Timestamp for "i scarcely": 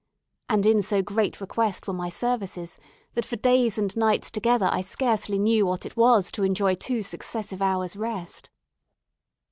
4.71-5.37